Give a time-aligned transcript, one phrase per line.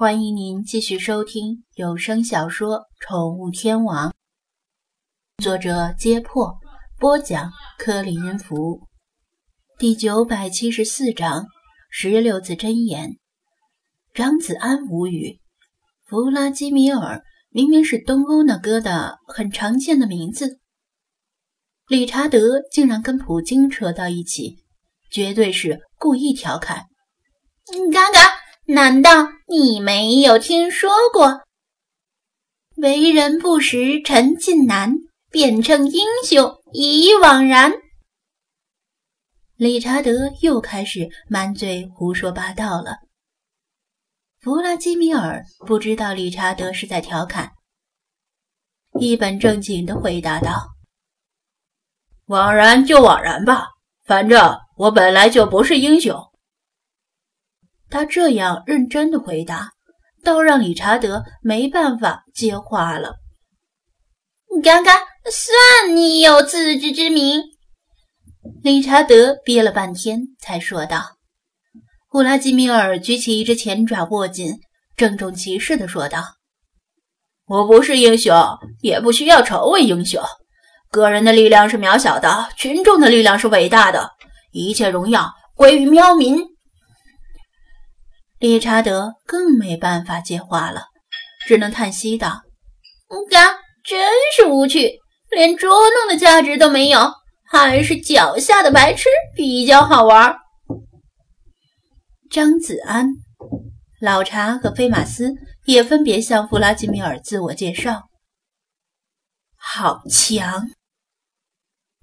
[0.00, 4.10] 欢迎您继续收听有声小说《宠物天王》，
[5.42, 6.56] 作者：揭破，
[7.00, 8.86] 播讲：克里音符，
[9.76, 11.46] 第九百七十四章：
[11.90, 13.16] 十六字真言。
[14.14, 15.40] 张子安无语，
[16.06, 20.60] 弗拉基米尔明明是东欧那哥的很常见的名字，
[21.88, 24.58] 理查德竟然跟普京扯到一起，
[25.10, 26.84] 绝对是故意调侃。
[27.92, 28.38] 嘎嘎。
[28.70, 31.40] 难道你没有听说过
[32.76, 34.92] “为人不识陈近南，
[35.30, 37.72] 便称英雄已枉然”？
[39.56, 42.98] 理查德又开始满嘴胡说八道了。
[44.38, 47.52] 弗拉基米尔不知道理查德是在调侃，
[49.00, 50.68] 一本正经的回答道
[52.28, 53.68] ：“枉然就枉然吧，
[54.04, 56.22] 反正我本来就不是英雄。”
[57.90, 59.70] 他这样认真的回答，
[60.22, 63.16] 倒让理查德没办法接话了。
[64.62, 64.96] 刚刚
[65.30, 67.42] 算你有自知之明。
[68.62, 71.16] 理查德憋了半天才说道。
[72.12, 74.58] 乌拉基米尔举起一只前爪握紧，
[74.96, 76.24] 郑重其事的说道
[77.46, 78.34] ：“我不是英雄，
[78.80, 80.22] 也不需要成为英雄。
[80.90, 84.10] 个人的力量是渺小的，群众的力量是伟大的。
[84.52, 86.38] 一切荣耀归于喵民。”
[88.38, 90.84] 理查德更没办法接话了，
[91.46, 92.42] 只能叹息道
[93.28, 97.00] ：“嘎，真是无趣，连捉弄的价值都没有，
[97.50, 100.36] 还是脚下的白痴比较好玩。”
[102.30, 103.08] 张子安、
[104.00, 108.04] 老查和菲马斯也分别向弗拉基米尔自我介绍。
[109.56, 110.68] 好强！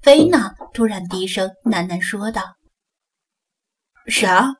[0.01, 2.55] 菲娜突然低声喃喃说道
[4.07, 4.57] ：“啥？”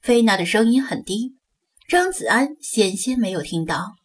[0.00, 1.36] 菲娜的声音很低，
[1.86, 3.96] 张子安险些没有听到。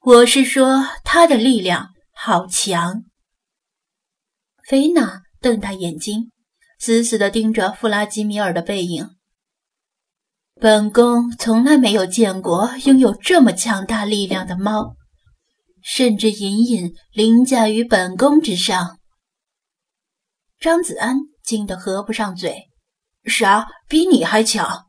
[0.00, 3.04] 我是说，他的力量好强。
[4.66, 6.32] 菲娜瞪大眼睛，
[6.80, 9.10] 死死地盯着弗拉基米尔的背影。
[10.60, 14.96] 本宫从来没有见过拥有这么强大力量的猫，
[15.80, 18.98] 甚至隐隐凌驾于本宫之上。
[20.58, 22.70] 张子安惊得合不上嘴。
[23.26, 23.66] 啥？
[23.88, 24.86] 比你还强？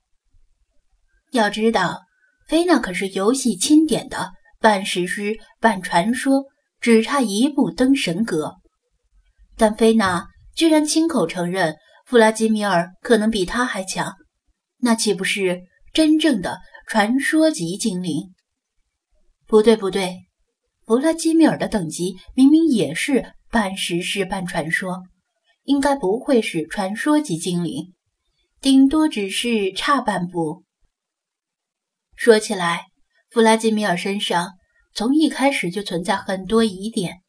[1.31, 2.01] 要知道，
[2.47, 6.45] 菲娜可是游戏钦点的半史诗、半传说，
[6.79, 8.56] 只差一步登神阁。
[9.57, 11.75] 但菲娜居然亲口承认
[12.06, 14.13] 弗拉基米尔可能比他还强，
[14.79, 15.63] 那岂不是
[15.94, 18.34] 真正的传说级精灵？
[19.47, 20.25] 不对，不对，
[20.85, 25.03] 弗拉基米尔的等级明明也是半史诗、半传说，
[25.63, 27.94] 应该不会是传说级精灵。
[28.65, 30.63] 顶多只是差半步。
[32.15, 32.87] 说起来，
[33.29, 34.53] 弗拉基米尔身上
[34.95, 37.21] 从一开始就存在很多疑点。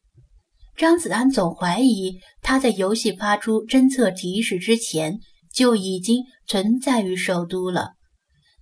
[0.75, 5.19] 张子安总怀疑他在游戏发出侦测提示之前
[5.53, 7.91] 就已经存在于首都了。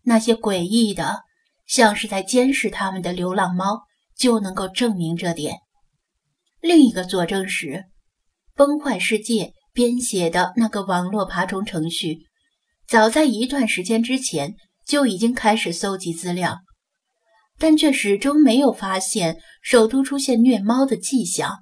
[0.03, 1.21] 那些诡异的，
[1.65, 3.83] 像是在监视他们的流浪猫，
[4.17, 5.59] 就能够证明这点。
[6.59, 7.85] 另一个佐证是，
[8.53, 12.25] 崩坏世界编写的那个网络爬虫程序。
[12.87, 16.59] 早在一段时间之前就已经开始搜集资料，
[17.57, 21.57] 但却始终没有发现首都出现虐猫的迹象。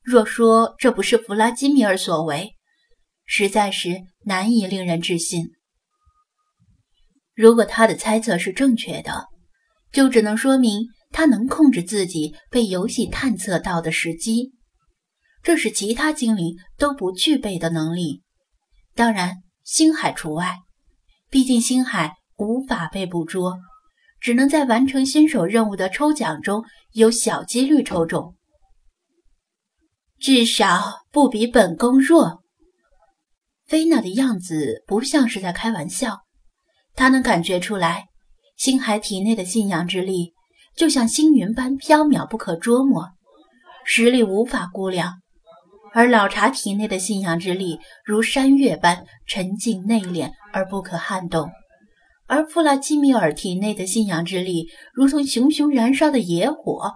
[0.00, 2.52] 若说这不是弗拉基米尔所为，
[3.24, 5.50] 实在是难以令人置信。
[7.34, 9.26] 如果他的猜测是正确的，
[9.90, 14.52] 就只能说明他能控制自己被游戏探测到的时机，
[15.42, 18.22] 这是其他精灵都不具备的能力。
[18.94, 19.43] 当然。
[19.64, 20.58] 星海除外，
[21.30, 23.58] 毕竟星海无法被捕捉，
[24.20, 28.34] 只能在完成新手任务的抽奖中有小几率抽中。
[30.20, 32.42] 至少不比本宫弱。
[33.66, 36.20] 菲娜的样子不像是在开玩笑，
[36.94, 38.08] 她能感觉出来，
[38.58, 40.34] 星海体内的信仰之力
[40.76, 43.08] 就像星云般飘渺不可捉摸，
[43.86, 45.22] 实力无法估量。
[45.94, 51.48] 而老茶体内的信仰之力如山岳般沉静内敛而不可撼动，
[52.26, 56.94] 而弗拉基米尔体内的信仰之力如同熊熊燃烧的野火，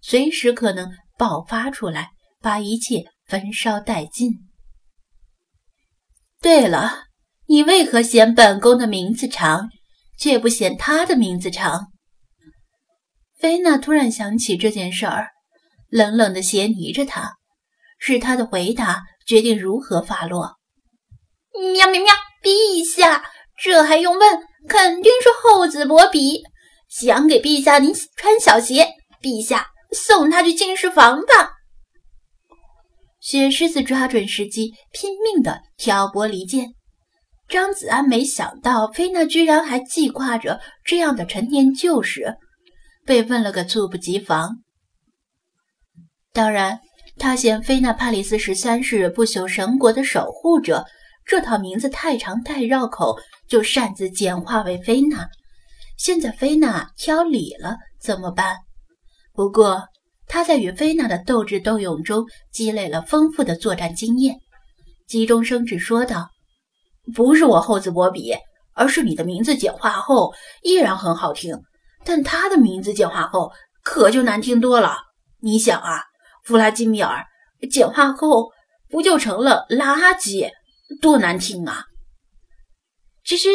[0.00, 2.08] 随时可能爆发出来，
[2.40, 4.32] 把一切焚烧殆尽。
[6.40, 7.04] 对了，
[7.48, 9.68] 你为何嫌本宫的名字长，
[10.18, 11.88] 却不嫌他的名字长？
[13.38, 15.28] 菲娜突然想起这件事儿，
[15.90, 17.37] 冷冷地斜睨着他。
[17.98, 20.56] 是他的回答决定如何发落。
[21.74, 22.14] 喵喵喵！
[22.42, 23.24] 陛下，
[23.62, 24.38] 这还用问？
[24.68, 26.42] 肯定是厚子薄比
[26.88, 28.88] 想给陛下您穿小鞋。
[29.20, 31.52] 陛下送他去进士房吧。
[33.20, 36.74] 雪狮子抓准时机，拼命的挑拨离间。
[37.48, 42.36] 张子安没想到菲娜居然还记挂着这样的陈年旧事，
[43.04, 44.58] 被问了个猝不及防。
[46.32, 46.80] 当然，
[47.18, 50.84] 他嫌菲娜帕里斯十三世不朽神国的守护者。
[51.26, 55.28] 这套名字太长太绕口，就擅自简化为菲娜。
[55.98, 58.56] 现在菲娜挑理了，怎么办？
[59.34, 59.82] 不过
[60.26, 64.36] 他在与菲娜的斗智斗勇中积累了丰富的作战经验，
[65.06, 66.30] 急中生智说道
[67.14, 68.34] ：“不是我厚此薄彼，
[68.72, 70.32] 而是你的名字简化后
[70.62, 71.60] 依然很好听，
[72.04, 74.96] 但他的名字简化后可就难听多了。
[75.40, 76.00] 你想啊，
[76.48, 77.26] 弗拉基米尔
[77.70, 78.50] 简化后
[78.88, 80.50] 不就成了垃圾？”
[81.02, 81.84] 多难听啊！
[83.22, 83.50] 其实，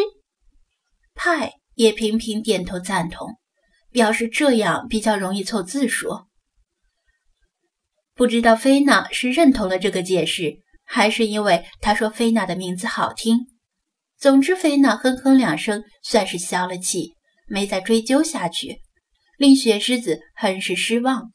[1.16, 3.40] 派也频频点头赞同，
[3.90, 6.28] 表示这样比较容易凑字数。
[8.14, 13.48] 不知道菲娜是认同了这个解释，还是因为他说菲娜的名字好听。
[14.20, 17.16] 总之，菲娜哼哼两声，算是消了气，
[17.48, 18.84] 没再追究下去，
[19.40, 21.33] 令雪狮子很是失望。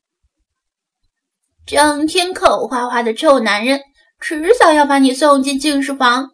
[1.68, 3.82] 整天口花花的臭男人！
[4.20, 6.30] 迟早要把你送进净士房。”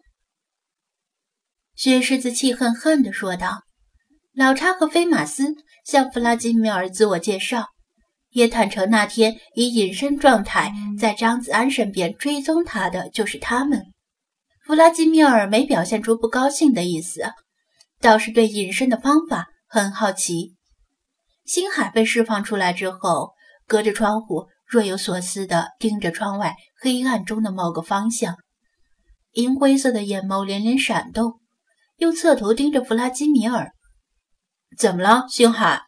[1.75, 3.63] 雪狮子气恨恨地说道。
[4.33, 5.53] 老查和菲马斯
[5.85, 7.65] 向弗拉基米尔自我介绍，
[8.29, 13.83] 也坦诚那天以隐身状态在张子安身边追踪他的就是他们。
[14.65, 17.33] 弗拉基米尔没表现出不高兴的意思，
[17.99, 20.55] 倒是对隐身的方法很好奇。
[21.43, 23.33] 星海被释放出来之后，
[23.67, 24.47] 隔着窗户。
[24.67, 28.35] 若有所思地盯着窗外黑暗中的某个方向，
[29.33, 31.39] 银灰色的眼眸连连闪动，
[31.97, 33.71] 又侧头盯着弗拉基米尔。
[34.77, 35.83] 怎么了，星海？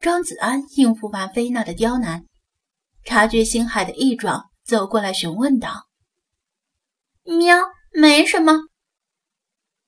[0.00, 2.24] 张子安应付完菲娜的刁难，
[3.04, 5.86] 察觉星海的异状，走过来询问道
[7.24, 7.56] ：“喵，
[7.92, 8.52] 没什么。”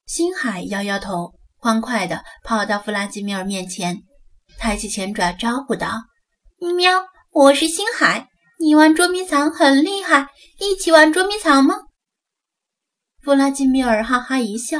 [0.06, 4.02] 星海摇摇头，欢快地跑到弗拉基米尔面前，
[4.58, 6.02] 抬起前爪招呼道
[6.76, 7.06] ：“喵。”
[7.36, 10.28] 我是星海，你玩捉迷藏很厉害，
[10.58, 11.74] 一起玩捉迷藏吗？
[13.20, 14.78] 弗拉基米尔哈哈一笑：“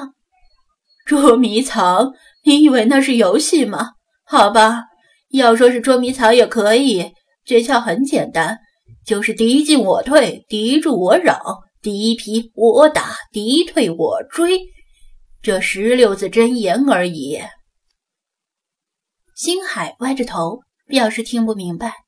[1.04, 2.14] 捉迷藏？
[2.44, 3.90] 你以为那是游戏吗？
[4.24, 4.84] 好吧，
[5.32, 7.12] 要说是捉迷藏也可以。
[7.44, 8.58] 诀窍很简单，
[9.04, 14.62] 就是敌进我退，敌驻我扰，敌疲我打，敌退我追，
[15.42, 17.38] 这十六字真言而已。”
[19.36, 22.05] 星海歪着头表示听不明白。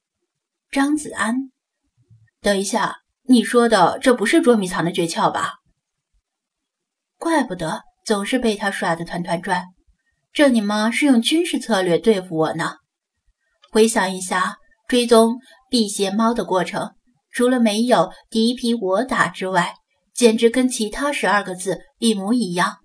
[0.71, 1.51] 张子安，
[2.43, 5.55] 等一下，你说的这不是捉迷藏的诀窍吧？
[7.17, 9.65] 怪不得总是被他耍得团团转，
[10.31, 12.77] 这你妈是用军事策略对付我呢。
[13.71, 15.39] 回想一下追踪
[15.71, 16.93] 辟邪猫的过程，
[17.31, 19.75] 除了没有敌疲我打之外，
[20.15, 22.77] 简直跟其他十二个字一模一样。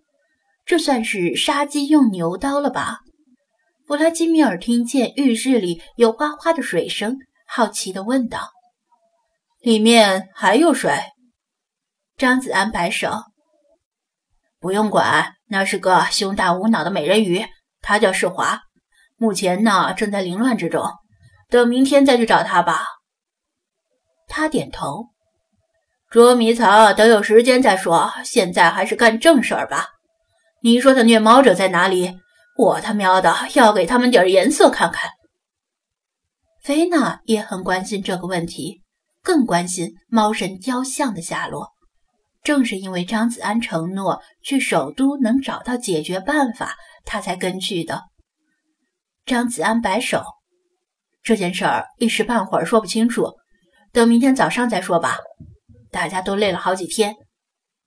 [0.66, 3.00] 这算是杀鸡用牛刀了吧？
[3.86, 7.18] 弗拉基米尔听见浴室里有哗哗的水声。
[7.46, 8.52] 好奇地问道
[9.62, 10.92] ：“里面还有谁？”
[12.18, 13.12] 张子安摆手
[14.60, 17.46] ：“不用管，那是个胸大无脑的美人鱼，
[17.82, 18.62] 她叫世华。
[19.18, 20.90] 目前呢，正在凌乱之中。
[21.50, 22.86] 等明天再去找她吧。”
[24.28, 25.10] 他点头
[26.10, 29.90] ：“捉迷藏等有时间再说，现在还是干正事儿吧。
[30.62, 32.20] 你说的虐猫者在哪里？
[32.58, 35.12] 我他喵的要给他们点颜色看看。”
[36.64, 38.82] 菲娜也很关心这个问题，
[39.22, 41.74] 更关心猫神雕像的下落。
[42.42, 48.04] 正是因为张子安承诺去首都能找到解决办法，他才跟去的。
[49.26, 50.24] 张子安摆手
[51.22, 53.34] ：“这件事儿一时半会儿说不清楚，
[53.92, 55.18] 等明天早上再说吧。
[55.92, 57.14] 大家都累了好几天，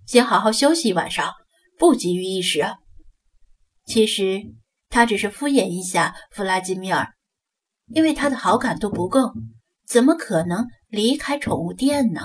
[0.07, 1.33] 先好好休息一晚上，
[1.79, 2.67] 不急于一时。”
[3.87, 4.43] 其实
[4.91, 7.16] 他只是敷衍一下弗拉基米尔。
[7.89, 9.33] 因为他的好感度不够，
[9.87, 12.21] 怎么可能离开宠物店呢？